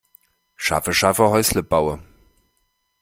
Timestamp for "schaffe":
0.55-0.93, 0.95-1.29